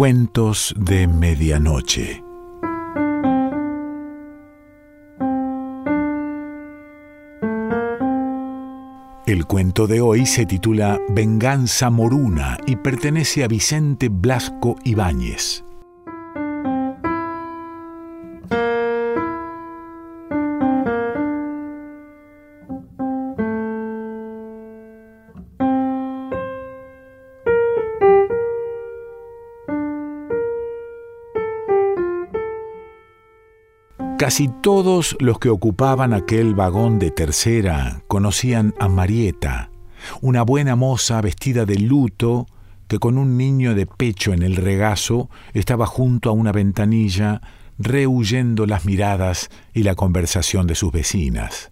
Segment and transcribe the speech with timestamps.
[0.00, 2.24] Cuentos de Medianoche.
[9.26, 15.64] El cuento de hoy se titula Venganza Moruna y pertenece a Vicente Blasco Ibáñez.
[34.20, 39.70] Casi todos los que ocupaban aquel vagón de tercera conocían a Marieta,
[40.20, 42.46] una buena moza vestida de luto
[42.86, 47.40] que con un niño de pecho en el regazo estaba junto a una ventanilla
[47.78, 51.70] rehuyendo las miradas y la conversación de sus vecinas.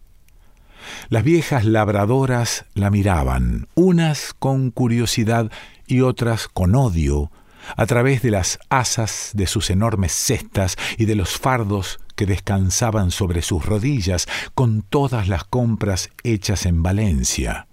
[1.10, 5.52] Las viejas labradoras la miraban, unas con curiosidad
[5.86, 7.30] y otras con odio,
[7.76, 13.12] a través de las asas de sus enormes cestas y de los fardos que descansaban
[13.12, 17.68] sobre sus rodillas con todas las compras hechas en Valencia.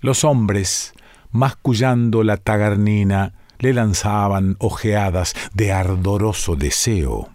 [0.00, 0.92] Los hombres,
[1.32, 7.30] mascullando la tagarnina, le lanzaban ojeadas de ardoroso deseo.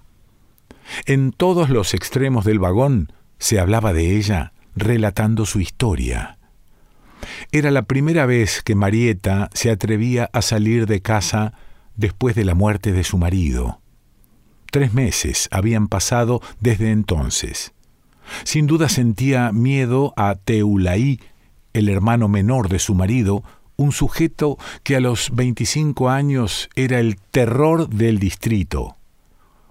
[1.06, 6.38] En todos los extremos del vagón se hablaba de ella, relatando su historia.
[7.52, 11.54] Era la primera vez que Marieta se atrevía a salir de casa
[11.98, 13.83] después de la muerte de su marido.
[14.74, 17.74] Tres meses habían pasado desde entonces.
[18.44, 21.20] Sin duda sentía miedo a Teulaí,
[21.74, 23.44] el hermano menor de su marido,
[23.76, 28.98] un sujeto que a los 25 años era el terror del distrito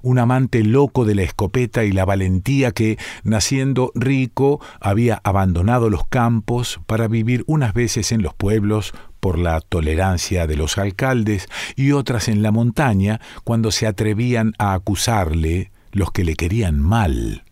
[0.02, 6.06] un amante loco de la escopeta y la valentía que, naciendo rico, había abandonado los
[6.06, 11.92] campos para vivir unas veces en los pueblos por la tolerancia de los alcaldes y
[11.92, 17.44] otras en la montaña cuando se atrevían a acusarle los que le querían mal.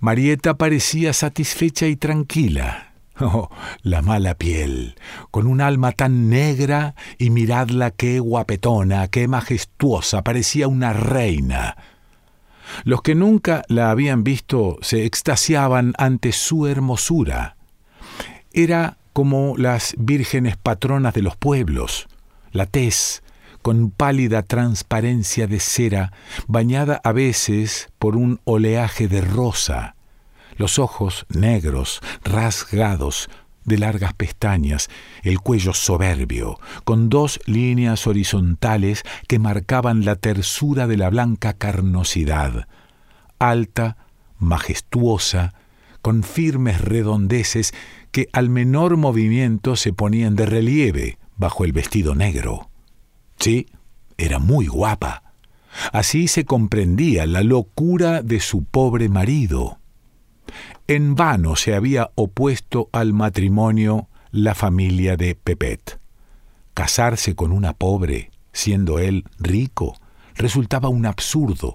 [0.00, 2.87] Marieta parecía satisfecha y tranquila.
[3.20, 3.50] Oh,
[3.82, 4.94] la mala piel,
[5.32, 11.76] con un alma tan negra y miradla qué guapetona, qué majestuosa, parecía una reina.
[12.84, 17.56] Los que nunca la habían visto se extasiaban ante su hermosura.
[18.52, 22.06] Era como las vírgenes patronas de los pueblos,
[22.52, 23.22] la tez,
[23.62, 26.12] con pálida transparencia de cera,
[26.46, 29.96] bañada a veces por un oleaje de rosa,
[30.58, 33.30] los ojos negros, rasgados,
[33.64, 34.88] de largas pestañas,
[35.22, 42.66] el cuello soberbio, con dos líneas horizontales que marcaban la tersura de la blanca carnosidad,
[43.38, 43.96] alta,
[44.38, 45.54] majestuosa,
[46.02, 47.74] con firmes redondeces
[48.10, 52.70] que al menor movimiento se ponían de relieve bajo el vestido negro.
[53.38, 53.66] Sí,
[54.16, 55.22] era muy guapa.
[55.92, 59.77] Así se comprendía la locura de su pobre marido.
[60.86, 66.00] En vano se había opuesto al matrimonio la familia de Pepet.
[66.74, 69.96] Casarse con una pobre, siendo él rico,
[70.34, 71.74] resultaba un absurdo,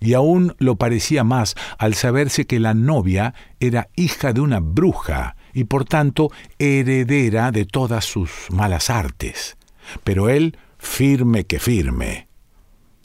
[0.00, 5.36] y aún lo parecía más al saberse que la novia era hija de una bruja
[5.52, 9.56] y por tanto heredera de todas sus malas artes.
[10.04, 12.28] Pero él firme que firme.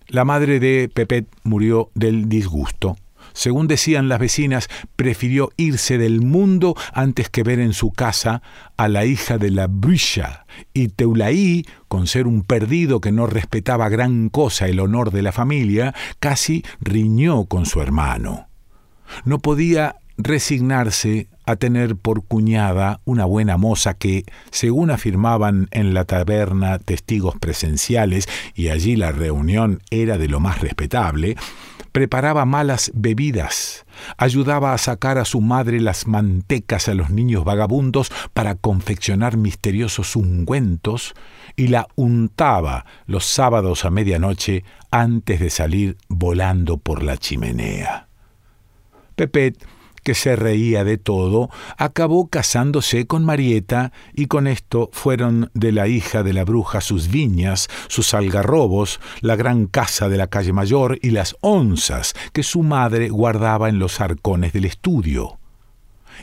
[0.08, 2.98] La madre de Pepet murió del disgusto
[3.34, 8.42] según decían las vecinas, prefirió irse del mundo antes que ver en su casa
[8.78, 13.90] a la hija de la bruja, y Teulaí, con ser un perdido que no respetaba
[13.90, 18.48] gran cosa el honor de la familia, casi riñó con su hermano.
[19.26, 26.06] No podía resignarse a tener por cuñada una buena moza que, según afirmaban en la
[26.06, 31.36] taberna testigos presenciales, y allí la reunión era de lo más respetable,
[31.94, 33.86] preparaba malas bebidas,
[34.18, 40.16] ayudaba a sacar a su madre las mantecas a los niños vagabundos para confeccionar misteriosos
[40.16, 41.14] ungüentos
[41.56, 48.08] y la untaba los sábados a medianoche antes de salir volando por la chimenea.
[49.16, 49.64] Pepet
[50.04, 55.88] que se reía de todo, acabó casándose con Marieta y con esto fueron de la
[55.88, 61.00] hija de la bruja sus viñas, sus algarrobos, la gran casa de la calle mayor
[61.02, 65.40] y las onzas que su madre guardaba en los arcones del estudio.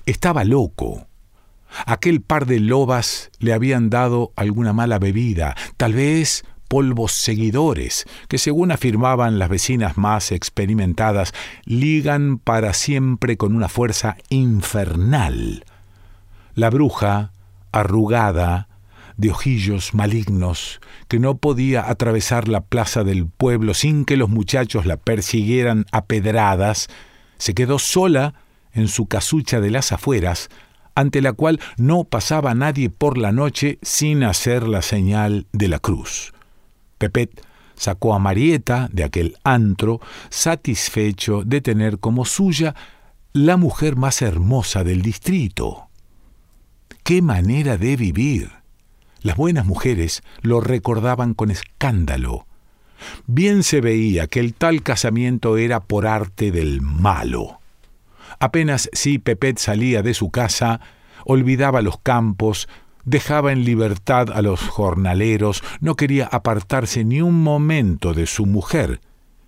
[0.06, 1.06] Estaba loco.
[1.86, 8.38] Aquel par de lobas le habían dado alguna mala bebida, tal vez polvos seguidores, que
[8.38, 11.34] según afirmaban las vecinas más experimentadas,
[11.64, 15.64] ligan para siempre con una fuerza infernal.
[16.54, 17.32] La bruja,
[17.72, 18.68] arrugada,
[19.16, 24.86] de ojillos malignos, que no podía atravesar la plaza del pueblo sin que los muchachos
[24.86, 26.86] la persiguieran a pedradas,
[27.36, 28.34] se quedó sola
[28.72, 30.50] en su casucha de las afueras,
[30.94, 35.80] ante la cual no pasaba nadie por la noche sin hacer la señal de la
[35.80, 36.32] cruz.
[37.00, 37.42] Pepet
[37.76, 42.74] sacó a Marieta de aquel antro, satisfecho de tener como suya
[43.32, 45.88] la mujer más hermosa del distrito.
[47.02, 48.50] ¡Qué manera de vivir!
[49.22, 52.46] Las buenas mujeres lo recordaban con escándalo.
[53.26, 57.60] Bien se veía que el tal casamiento era por arte del malo.
[58.38, 60.80] Apenas si Pepet salía de su casa,
[61.24, 62.68] olvidaba los campos,
[63.04, 69.00] dejaba en libertad a los jornaleros, no quería apartarse ni un momento de su mujer,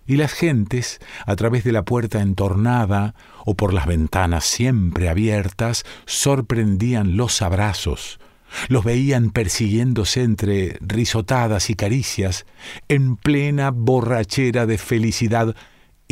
[0.05, 3.15] y las gentes, a través de la puerta entornada
[3.45, 8.19] o por las ventanas siempre abiertas, sorprendían los abrazos,
[8.67, 12.45] los veían persiguiéndose entre risotadas y caricias,
[12.89, 15.55] en plena borrachera de felicidad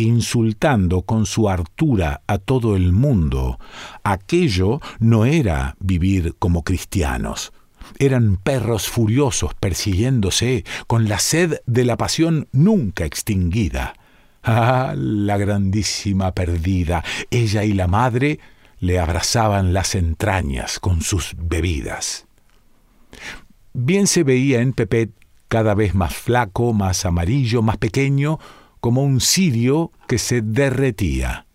[0.02, 3.60] insultando con su hartura a todo el mundo.
[4.04, 7.54] Aquello no era vivir como cristianos.
[8.00, 13.94] Eran perros furiosos persiguiéndose con la sed de la pasión nunca extinguida.
[14.44, 17.04] Ah, la grandísima perdida.
[17.30, 18.40] Ella y la madre
[18.80, 22.26] le abrazaban las entrañas con sus bebidas.
[23.74, 25.12] Bien se veía en Pepet
[25.48, 28.40] cada vez más flaco, más amarillo, más pequeño,
[28.82, 31.46] como un cirio que se derretía.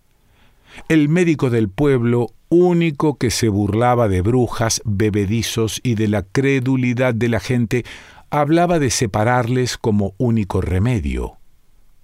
[0.89, 7.13] El médico del pueblo, único que se burlaba de brujas, bebedizos y de la credulidad
[7.13, 7.85] de la gente,
[8.29, 11.37] hablaba de separarles como único remedio.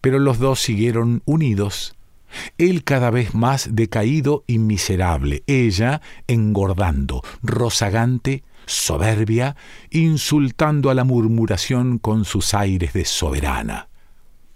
[0.02, 1.96] Pero los dos siguieron unidos.
[2.58, 9.56] Él cada vez más decaído y miserable, ella engordando, rozagante, soberbia,
[9.92, 13.88] insultando a la murmuración con sus aires de soberana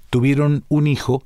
[0.09, 1.23] tuvieron un hijo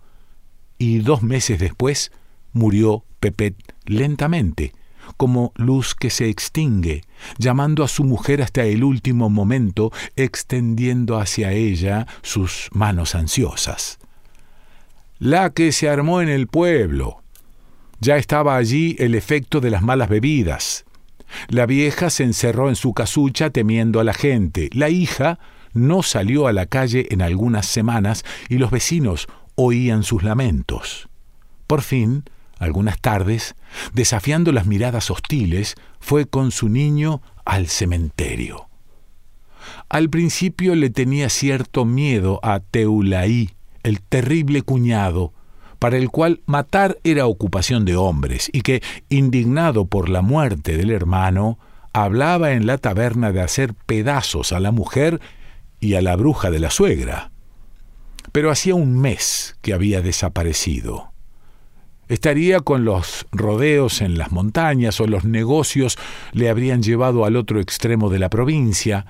[0.77, 2.11] y dos meses después
[2.53, 3.55] murió Pepet
[3.85, 4.73] lentamente,
[5.17, 7.03] como luz que se extingue,
[7.37, 13.99] llamando a su mujer hasta el último momento, extendiendo hacia ella sus manos ansiosas.
[15.19, 17.21] La que se armó en el pueblo.
[17.99, 20.85] Ya estaba allí el efecto de las malas bebidas.
[21.47, 24.69] La vieja se encerró en su casucha temiendo a la gente.
[24.73, 25.37] La hija
[25.73, 31.09] no salió a la calle en algunas semanas y los vecinos oían sus lamentos.
[31.67, 32.23] Por fin,
[32.59, 33.55] algunas tardes,
[33.93, 38.67] desafiando las miradas hostiles, fue con su niño al cementerio.
[39.89, 43.51] Al principio le tenía cierto miedo a Teulaí,
[43.83, 45.33] el terrible cuñado,
[45.79, 50.91] para el cual matar era ocupación de hombres, y que, indignado por la muerte del
[50.91, 51.57] hermano,
[51.93, 55.19] hablaba en la taberna de hacer pedazos a la mujer
[55.81, 57.31] y a la bruja de la suegra.
[58.31, 61.11] Pero hacía un mes que había desaparecido.
[62.07, 65.97] Estaría con los rodeos en las montañas o los negocios
[66.33, 69.05] le habrían llevado al otro extremo de la provincia.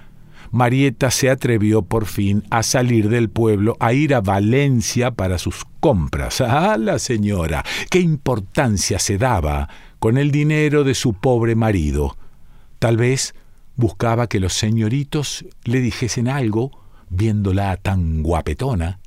[0.51, 5.65] Marieta se atrevió por fin a salir del pueblo, a ir a Valencia para sus
[5.79, 6.41] compras.
[6.41, 7.63] ¡Ah, la señora!
[7.89, 9.67] ¡Qué importancia se daba
[9.99, 12.17] con el dinero de su pobre marido!
[12.79, 13.33] Tal vez
[13.81, 16.71] buscaba que los señoritos le dijesen algo,
[17.09, 18.99] viéndola tan guapetona,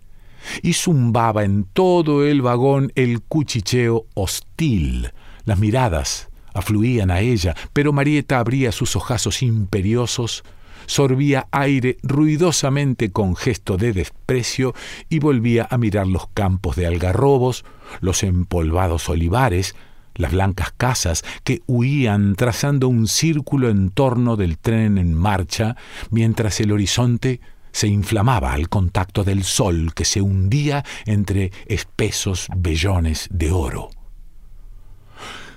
[0.62, 5.12] y zumbaba en todo el vagón el cuchicheo hostil.
[5.44, 10.42] Las miradas afluían a ella, pero Marieta abría sus ojazos imperiosos,
[10.86, 14.74] sorbía aire ruidosamente con gesto de desprecio
[15.08, 17.64] y volvía a mirar los campos de algarrobos,
[18.00, 19.76] los empolvados olivares,
[20.14, 25.76] las blancas casas que huían trazando un círculo en torno del tren en marcha,
[26.10, 27.40] mientras el horizonte
[27.72, 33.90] se inflamaba al contacto del sol que se hundía entre espesos vellones de oro.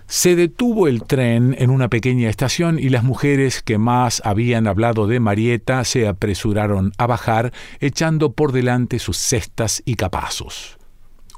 [0.08, 5.06] Se detuvo el tren en una pequeña estación y las mujeres que más habían hablado
[5.06, 10.78] de Marieta se apresuraron a bajar, echando por delante sus cestas y capazos.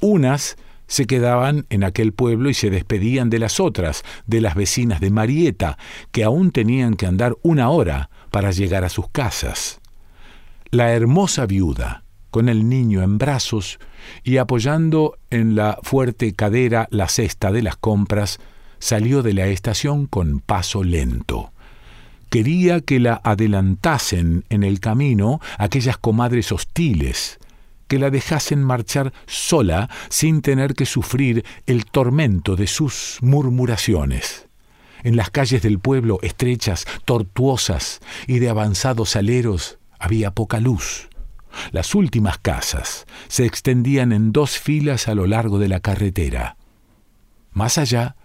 [0.02, 0.56] Unas
[0.90, 5.12] se quedaban en aquel pueblo y se despedían de las otras, de las vecinas de
[5.12, 5.78] Marieta,
[6.12, 9.80] que aún tenían que andar una hora para llegar a sus casas.
[10.72, 13.80] La hermosa viuda, con el niño en brazos
[14.24, 18.40] y apoyando en la fuerte cadera la cesta de las compras,
[18.80, 21.52] salió de la estación con paso lento.
[22.30, 27.40] Quería que la adelantasen en el camino aquellas comadres hostiles,
[27.90, 34.48] que la dejasen marchar sola sin tener que sufrir el tormento de sus murmuraciones.
[35.04, 41.10] En las calles del pueblo, estrechas, tortuosas y de avanzados aleros, había poca luz.
[41.72, 46.58] Las últimas casas se extendían en dos filas a lo largo de la carretera.
[47.52, 48.16] Más allá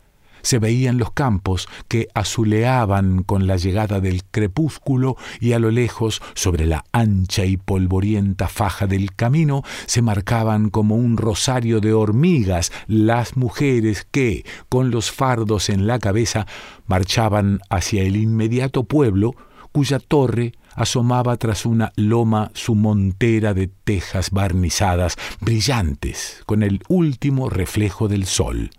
[0.44, 6.22] se veían los campos que azuleaban con la llegada del crepúsculo y a lo lejos,
[6.34, 12.70] sobre la ancha y polvorienta faja del camino, se marcaban como un rosario de hormigas
[12.86, 16.46] las mujeres que, con los fardos en la cabeza,
[16.86, 19.34] marchaban hacia el inmediato pueblo,
[19.72, 27.48] cuya torre asomaba tras una loma su montera de tejas barnizadas, brillantes, con el último
[27.48, 28.70] reflejo del sol.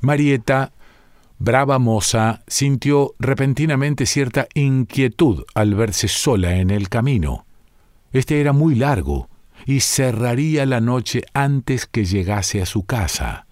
[0.00, 0.72] Marieta,
[1.38, 7.46] brava moza, sintió repentinamente cierta inquietud al verse sola en el camino.
[8.12, 9.28] Este era muy largo
[9.66, 13.46] y cerraría la noche antes que llegase a su casa.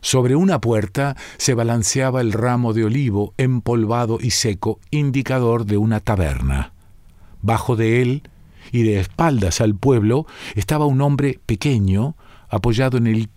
[0.00, 6.00] Sobre una puerta se balanceaba el ramo de olivo empolvado y seco, indicador de una
[6.00, 6.72] taberna.
[7.40, 8.22] Bajo de él,
[8.72, 12.16] y de espaldas al pueblo, estaba un hombre pequeño,
[12.48, 13.28] apoyado en el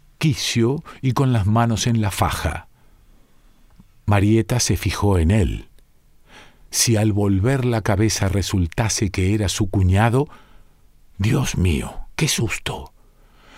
[1.02, 2.68] y con las manos en la faja.
[4.06, 5.68] Marieta se fijó en él.
[6.72, 10.28] Si al volver la cabeza resultase que era su cuñado,
[11.18, 12.92] Dios mío, qué susto.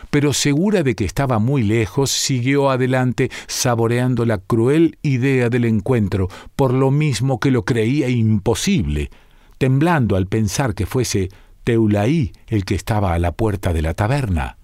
[0.10, 6.28] Pero segura de que estaba muy lejos, siguió adelante saboreando la cruel idea del encuentro,
[6.56, 9.10] por lo mismo que lo creía imposible,
[9.58, 11.30] temblando al pensar que fuese
[11.64, 14.57] Teulaí el que estaba a la puerta de la taberna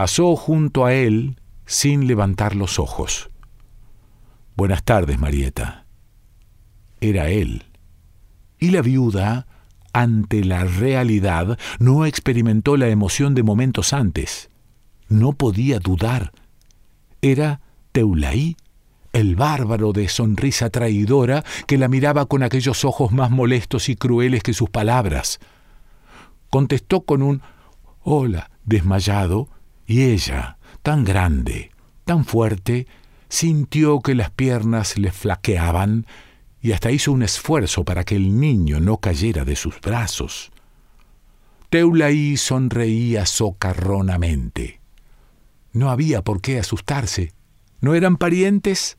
[0.00, 3.28] pasó junto a él sin levantar los ojos.
[4.56, 5.84] Buenas tardes, Marieta.
[7.02, 7.64] Era él.
[8.58, 9.46] Y la viuda,
[9.92, 14.48] ante la realidad, no experimentó la emoción de momentos antes.
[15.10, 16.32] No podía dudar.
[17.20, 17.60] Era
[17.92, 18.56] Teulaí,
[19.12, 24.42] el bárbaro de sonrisa traidora que la miraba con aquellos ojos más molestos y crueles
[24.42, 25.40] que sus palabras.
[26.48, 27.42] Contestó con un
[28.02, 29.50] hola desmayado
[29.90, 31.72] y ella, tan grande,
[32.04, 32.86] tan fuerte,
[33.28, 36.06] sintió que las piernas le flaqueaban
[36.62, 40.52] y hasta hizo un esfuerzo para que el niño no cayera de sus brazos.
[41.70, 44.80] Teulaí sonreía socarronamente.
[45.72, 47.32] No había por qué asustarse.
[47.80, 48.96] ¿No eran parientes?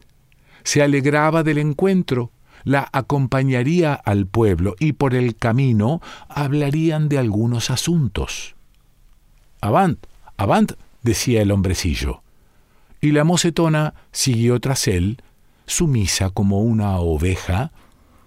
[0.65, 2.33] Se alegraba del encuentro,
[2.65, 8.57] la acompañaría al pueblo y por el camino hablarían de algunos asuntos.
[9.61, 10.05] Avant,
[10.41, 10.71] Avant,
[11.03, 12.23] decía el hombrecillo.
[12.99, 15.21] Y la mocetona siguió tras él,
[15.67, 17.71] sumisa como una oveja,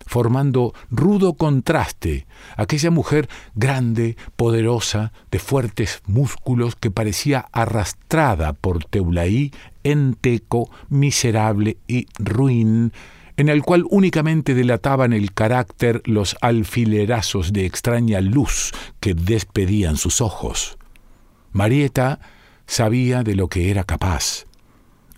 [0.06, 9.50] formando rudo contraste, aquella mujer grande, poderosa, de fuertes músculos que parecía arrastrada por Teulaí,
[9.82, 12.92] enteco, miserable y ruin,
[13.36, 20.20] en el cual únicamente delataban el carácter los alfilerazos de extraña luz que despedían sus
[20.20, 20.78] ojos.
[21.54, 22.18] Marieta
[22.66, 24.44] sabía de lo que era capaz.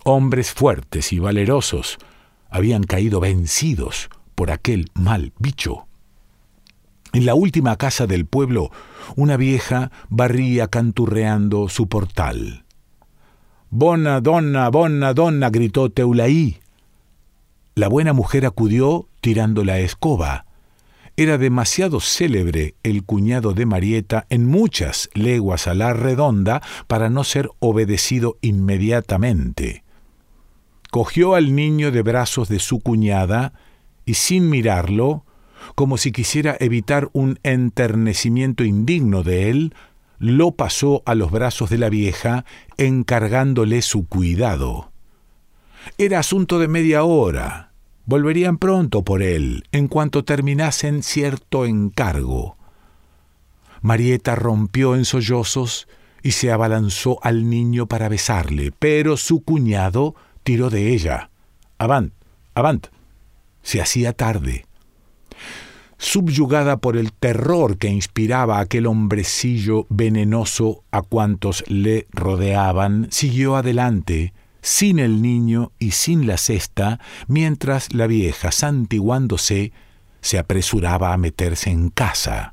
[0.04, 1.96] Hombres fuertes y valerosos
[2.50, 5.86] habían caído vencidos por aquel mal bicho.
[7.14, 8.70] En la última casa del pueblo,
[9.16, 12.64] una vieja barría canturreando su portal.
[13.70, 16.58] Bona donna, bona gritó Teulaí.
[17.74, 20.44] La buena mujer acudió tirando la escoba.
[21.18, 27.24] Era demasiado célebre el cuñado de Marieta en muchas leguas a la redonda para no
[27.24, 29.82] ser obedecido inmediatamente.
[30.90, 33.54] Cogió al niño de brazos de su cuñada
[34.04, 35.24] y sin mirarlo,
[35.74, 39.74] como si quisiera evitar un enternecimiento indigno de él,
[40.18, 42.44] lo pasó a los brazos de la vieja,
[42.76, 44.92] encargándole su cuidado.
[45.96, 47.65] Era asunto de media hora,
[48.06, 52.56] Volverían pronto por él, en cuanto terminasen cierto encargo.
[53.82, 55.88] Marieta rompió en sollozos
[56.22, 61.30] y se abalanzó al niño para besarle, pero su cuñado tiró de ella.
[61.78, 62.12] Avant,
[62.54, 62.86] avant.
[63.62, 64.66] Se hacía tarde.
[65.98, 74.32] Subyugada por el terror que inspiraba aquel hombrecillo venenoso a cuantos le rodeaban, siguió adelante,
[74.66, 79.72] sin el niño y sin la cesta, mientras la vieja, santiguándose,
[80.20, 82.52] se apresuraba a meterse en casa.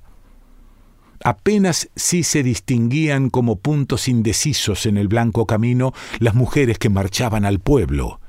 [1.23, 7.45] Apenas si se distinguían como puntos indecisos en el blanco camino las mujeres que marchaban
[7.45, 8.19] al pueblo.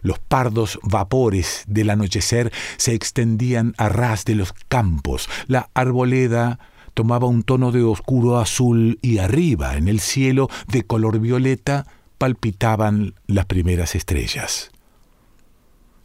[0.00, 6.60] Los pardos vapores del anochecer se extendían a ras de los campos, la arboleda
[6.94, 11.86] tomaba un tono de oscuro azul y arriba, en el cielo de color violeta,
[12.18, 14.70] palpitaban las primeras estrellas.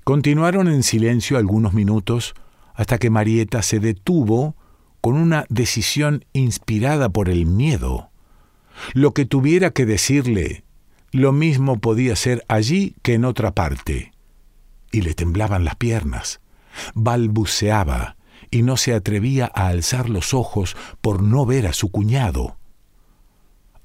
[0.03, 2.35] Continuaron en silencio algunos minutos
[2.73, 4.55] hasta que Marieta se detuvo
[5.01, 8.09] con una decisión inspirada por el miedo.
[8.93, 10.63] Lo que tuviera que decirle,
[11.11, 14.13] lo mismo podía ser allí que en otra parte.
[14.91, 16.41] Y le temblaban las piernas.
[16.95, 18.15] Balbuceaba
[18.49, 22.57] y no se atrevía a alzar los ojos por no ver a su cuñado.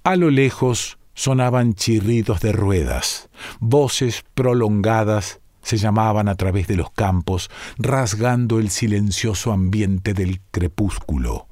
[0.05, 6.93] A lo lejos sonaban chirridos de ruedas, voces prolongadas se llamaban a través de los
[6.93, 11.49] campos, rasgando el silencioso ambiente del crepúsculo.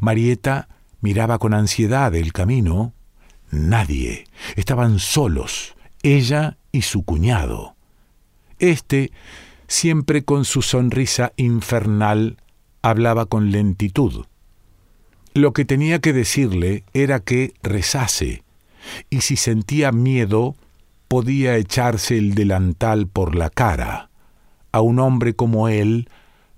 [0.00, 0.68] Marieta
[1.02, 2.94] miraba con ansiedad el camino.
[3.50, 4.24] Nadie.
[4.56, 7.76] Estaban solos, ella y su cuñado.
[8.58, 9.12] Este,
[9.66, 12.38] siempre con su sonrisa infernal,
[12.80, 14.24] hablaba con lentitud.
[15.34, 18.41] Lo que tenía que decirle era que rezase,
[19.10, 20.56] y si sentía miedo,
[21.08, 24.10] podía echarse el delantal por la cara.
[24.72, 26.08] A un hombre como él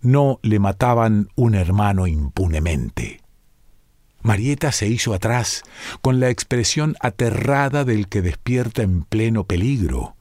[0.00, 3.20] no le mataban un hermano impunemente.
[4.22, 5.64] Marieta se hizo atrás,
[6.00, 10.16] con la expresión aterrada del que despierta en pleno peligro.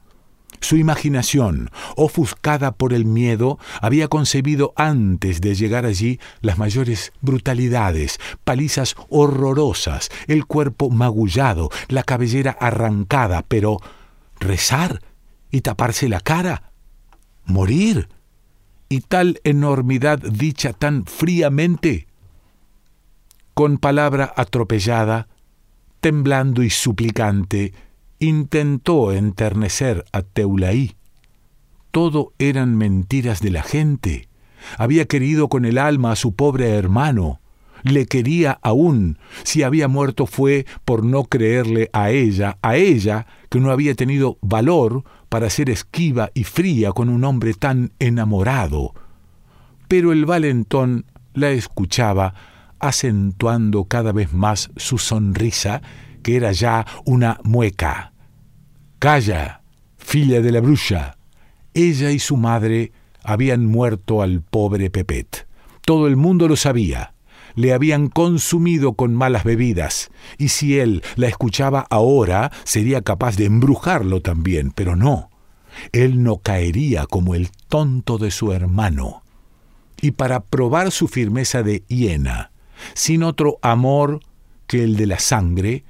[0.63, 8.17] Su imaginación, ofuscada por el miedo, había concebido antes de llegar allí las mayores brutalidades,
[8.45, 13.79] palizas horrorosas, el cuerpo magullado, la cabellera arrancada, pero
[14.39, 15.01] rezar
[15.51, 16.71] y taparse la cara,
[17.43, 18.07] morir,
[18.87, 22.07] y tal enormidad dicha tan fríamente.
[23.53, 25.27] Con palabra atropellada,
[25.99, 27.73] temblando y suplicante,
[28.23, 30.95] intentó enternecer a Teulaí.
[31.91, 34.27] Todo eran mentiras de la gente.
[34.77, 37.39] Había querido con el alma a su pobre hermano,
[37.83, 39.19] le quería aún.
[39.43, 44.37] Si había muerto fue por no creerle a ella, a ella que no había tenido
[44.41, 48.93] valor para ser esquiva y fría con un hombre tan enamorado.
[49.87, 52.33] Pero el valentón la escuchaba,
[52.79, 55.81] acentuando cada vez más su sonrisa,
[56.21, 58.12] que era ya una mueca.
[59.03, 59.59] Calla,
[59.97, 61.17] filla de la bruja.
[61.73, 65.45] Ella y su madre habían muerto al pobre Pepet.
[65.81, 67.13] Todo el mundo lo sabía
[67.55, 73.45] le habían consumido con malas bebidas, y si él la escuchaba ahora, sería capaz de
[73.45, 75.29] embrujarlo también, pero no.
[75.91, 79.21] Él no caería como el tonto de su hermano.
[80.01, 82.51] Y para probar su firmeza de hiena,
[82.93, 84.21] sin otro amor
[84.65, 85.83] que el de la sangre,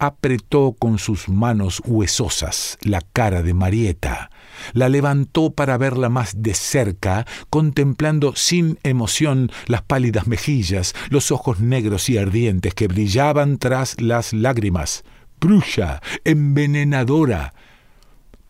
[0.00, 4.30] apretó con sus manos huesosas la cara de Marieta,
[4.72, 11.60] la levantó para verla más de cerca, contemplando sin emoción las pálidas mejillas, los ojos
[11.60, 15.04] negros y ardientes que brillaban tras las lágrimas.
[15.38, 17.54] Bruja, envenenadora.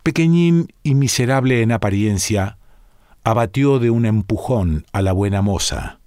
[0.02, 2.58] Pequeñín y miserable en apariencia,
[3.22, 5.99] abatió de un empujón a la buena moza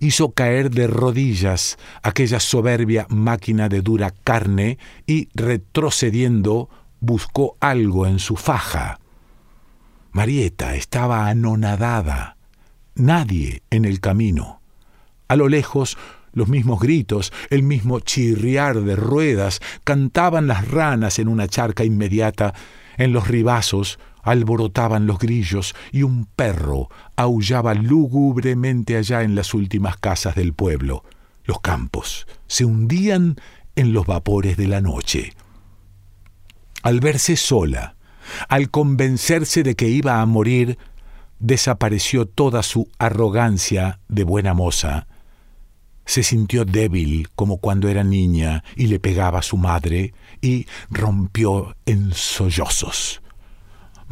[0.00, 6.68] hizo caer de rodillas aquella soberbia máquina de dura carne y, retrocediendo,
[7.00, 9.00] buscó algo en su faja.
[10.12, 12.36] Marieta estaba anonadada.
[12.94, 14.60] Nadie en el camino.
[15.28, 15.96] A lo lejos,
[16.32, 22.52] los mismos gritos, el mismo chirriar de ruedas, cantaban las ranas en una charca inmediata,
[22.98, 29.96] en los ribazos alborotaban los grillos y un perro aullaba lúgubremente allá en las últimas
[29.96, 31.04] casas del pueblo.
[31.44, 33.36] Los campos se hundían
[33.76, 35.32] en los vapores de la noche.
[36.82, 37.96] Al verse sola,
[38.48, 40.78] al convencerse de que iba a morir,
[41.38, 45.06] desapareció toda su arrogancia de buena moza.
[46.04, 51.76] Se sintió débil como cuando era niña y le pegaba a su madre y rompió
[51.86, 53.22] en sollozos.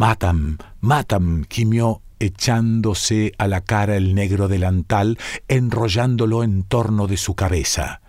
[0.00, 7.34] Matam, matam, gimió echándose a la cara el negro delantal, enrollándolo en torno de su
[7.34, 8.00] cabeza.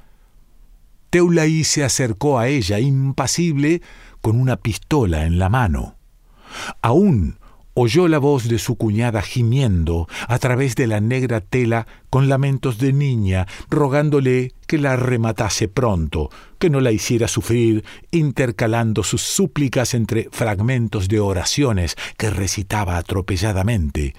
[1.10, 3.82] Teulaí se acercó a ella, impasible,
[4.22, 5.96] con una pistola en la mano.
[6.82, 7.40] Aún
[7.74, 12.78] oyó la voz de su cuñada gimiendo a través de la negra tela con lamentos
[12.78, 16.30] de niña, rogándole que la rematase pronto,
[16.60, 24.14] que no la hiciera sufrir, intercalando sus súplicas entre fragmentos de oraciones que recitaba atropelladamente.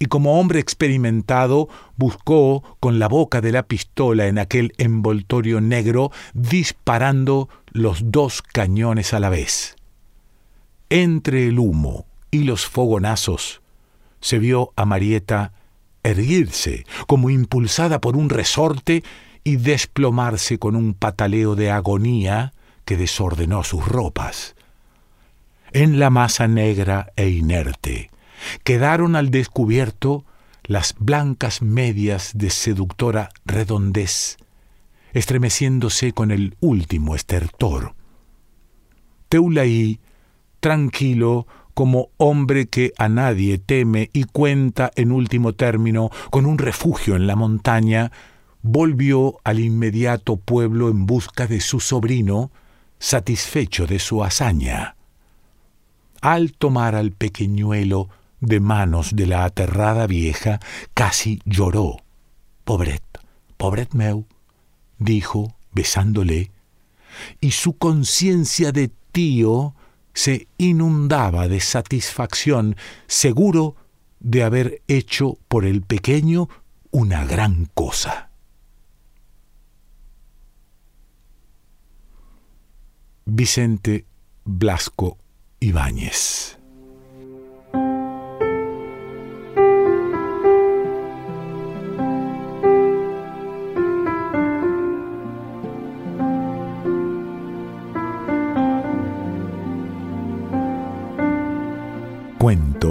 [0.00, 6.12] Y como hombre experimentado, buscó con la boca de la pistola en aquel envoltorio negro,
[6.34, 9.74] disparando los dos cañones a la vez.
[10.88, 13.62] Entre el humo y los fogonazos,
[14.20, 15.52] se vio a Marieta
[16.02, 19.02] erguirse como impulsada por un resorte
[19.44, 22.52] y desplomarse con un pataleo de agonía
[22.84, 24.54] que desordenó sus ropas.
[25.72, 28.10] En la masa negra e inerte,
[28.64, 30.24] Quedaron al descubierto
[30.64, 34.36] las blancas medias de seductora redondez,
[35.12, 37.94] estremeciéndose con el último estertor.
[39.28, 40.00] Teulaí,
[40.60, 41.46] tranquilo,
[41.78, 47.28] como hombre que a nadie teme y cuenta en último término con un refugio en
[47.28, 48.10] la montaña,
[48.62, 52.50] volvió al inmediato pueblo en busca de su sobrino,
[52.98, 54.96] satisfecho de su hazaña.
[56.20, 58.08] Al tomar al pequeñuelo
[58.40, 60.58] de manos de la aterrada vieja,
[60.94, 61.98] casi lloró.
[62.64, 63.04] Pobret,
[63.56, 64.26] pobret meu,
[64.98, 66.50] dijo, besándole,
[67.40, 69.76] y su conciencia de tío
[70.18, 72.74] se inundaba de satisfacción,
[73.06, 73.76] seguro
[74.18, 76.48] de haber hecho por el pequeño
[76.90, 78.28] una gran cosa.
[83.26, 84.06] Vicente
[84.44, 85.18] Blasco
[85.60, 86.57] Ibáñez